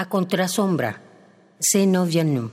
A 0.00 0.06
contrasombra, 0.06 0.98
Se 1.58 1.86
no 1.86 2.06
vient 2.06 2.32
nous. 2.32 2.50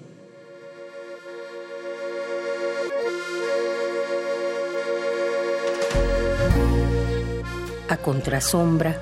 A 7.88 7.96
contrasombra, 7.96 9.00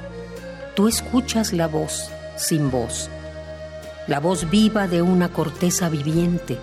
tú 0.75 0.87
escuchas 0.87 1.53
la 1.53 1.67
voz 1.67 2.11
sin 2.37 2.69
voz, 2.69 3.09
la 4.05 4.19
voz 4.19 4.47
viva 4.51 4.87
de 4.87 5.01
una 5.01 5.29
corteza 5.29 5.89
viviente, 5.89 6.59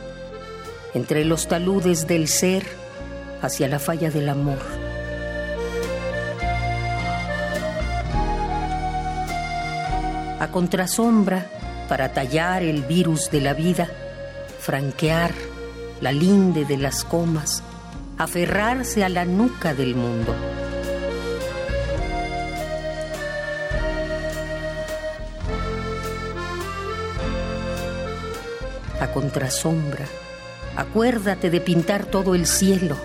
entre 0.94 1.24
los 1.24 1.48
taludes 1.48 2.06
del 2.06 2.28
ser 2.28 2.64
hacia 3.42 3.66
la 3.66 3.80
falla 3.80 4.12
del 4.12 4.28
amor. 4.28 4.60
A 10.38 10.48
contrasombra, 10.52 11.48
para 11.92 12.14
tallar 12.14 12.62
el 12.62 12.84
virus 12.84 13.30
de 13.30 13.42
la 13.42 13.52
vida, 13.52 13.86
franquear 14.60 15.30
la 16.00 16.10
linde 16.10 16.64
de 16.64 16.78
las 16.78 17.04
comas, 17.04 17.62
aferrarse 18.16 19.04
a 19.04 19.10
la 19.10 19.26
nuca 19.26 19.74
del 19.74 19.94
mundo. 19.94 20.34
A 28.98 29.08
contrasombra, 29.08 30.06
acuérdate 30.74 31.50
de 31.50 31.60
pintar 31.60 32.06
todo 32.06 32.34
el 32.34 32.46
cielo, 32.46 32.96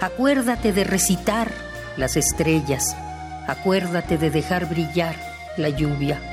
acuérdate 0.00 0.72
de 0.72 0.84
recitar 0.84 1.50
las 1.98 2.16
estrellas, 2.16 2.96
acuérdate 3.46 4.16
de 4.16 4.30
dejar 4.30 4.66
brillar 4.66 5.14
la 5.58 5.68
lluvia. 5.68 6.29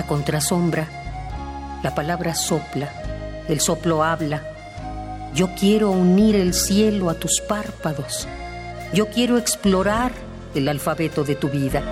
A 0.00 0.06
contrasombra, 0.06 0.88
la 1.82 1.94
palabra 1.94 2.34
sopla, 2.34 2.88
el 3.46 3.60
soplo 3.60 4.02
habla. 4.02 4.42
Yo 5.34 5.50
quiero 5.54 5.90
unir 5.90 6.36
el 6.36 6.54
cielo 6.54 7.10
a 7.10 7.14
tus 7.16 7.42
párpados. 7.42 8.26
Yo 8.94 9.10
quiero 9.10 9.36
explorar 9.36 10.10
el 10.54 10.68
alfabeto 10.68 11.22
de 11.22 11.34
tu 11.34 11.50
vida. 11.50 11.82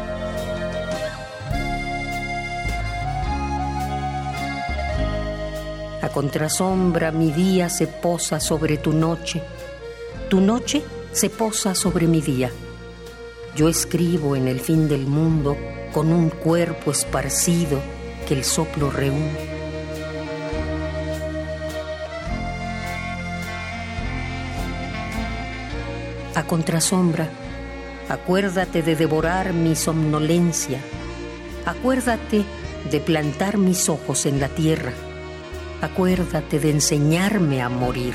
A 6.00 6.08
contrasombra 6.08 7.12
mi 7.12 7.30
día 7.30 7.68
se 7.68 7.88
posa 7.88 8.40
sobre 8.40 8.78
tu 8.78 8.94
noche. 8.94 9.42
Tu 10.30 10.40
noche 10.40 10.82
se 11.12 11.28
posa 11.28 11.74
sobre 11.74 12.06
mi 12.06 12.22
día. 12.22 12.50
Yo 13.54 13.68
escribo 13.68 14.34
en 14.34 14.48
el 14.48 14.60
fin 14.60 14.88
del 14.88 15.06
mundo 15.06 15.58
con 15.92 16.10
un 16.10 16.30
cuerpo 16.30 16.90
esparcido 16.90 17.97
que 18.28 18.34
el 18.34 18.44
soplo 18.44 18.90
reúne. 18.90 19.32
A 26.34 26.44
contrasombra, 26.44 27.30
acuérdate 28.10 28.82
de 28.82 28.96
devorar 28.96 29.54
mi 29.54 29.74
somnolencia. 29.74 30.78
Acuérdate 31.64 32.44
de 32.90 33.00
plantar 33.00 33.56
mis 33.56 33.88
ojos 33.88 34.26
en 34.26 34.40
la 34.40 34.48
tierra. 34.48 34.92
Acuérdate 35.80 36.60
de 36.60 36.70
enseñarme 36.70 37.62
a 37.62 37.70
morir. 37.70 38.14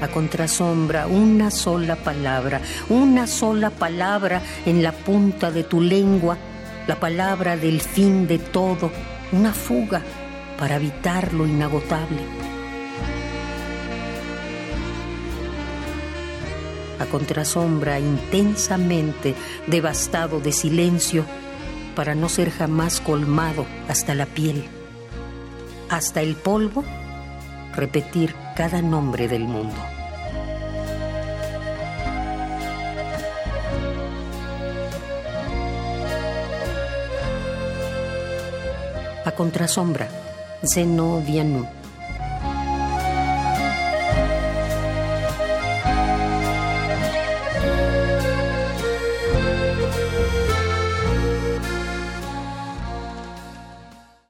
A 0.00 0.08
contrasombra 0.08 1.06
una 1.06 1.50
sola 1.50 1.96
palabra, 1.96 2.60
una 2.88 3.26
sola 3.26 3.70
palabra 3.70 4.42
en 4.64 4.82
la 4.82 4.92
punta 4.92 5.50
de 5.50 5.64
tu 5.64 5.80
lengua, 5.80 6.36
la 6.86 6.98
palabra 6.98 7.56
del 7.56 7.80
fin 7.80 8.26
de 8.26 8.38
todo, 8.38 8.90
una 9.32 9.52
fuga 9.52 10.02
para 10.58 10.76
evitar 10.76 11.32
lo 11.32 11.46
inagotable. 11.46 12.20
A 16.98 17.06
contrasombra 17.06 17.98
intensamente 17.98 19.34
devastado 19.66 20.40
de 20.40 20.52
silencio 20.52 21.24
para 21.94 22.14
no 22.14 22.28
ser 22.28 22.50
jamás 22.50 23.00
colmado 23.00 23.66
hasta 23.88 24.14
la 24.14 24.26
piel, 24.26 24.64
hasta 25.88 26.20
el 26.20 26.36
polvo, 26.36 26.84
repetir 27.74 28.34
cada 28.56 28.82
nombre 28.82 29.28
del 29.28 29.44
mundo. 29.44 29.76
A 39.24 39.32
contrasombra, 39.32 40.08
Zeno 40.64 41.20
Vianu. 41.20 41.79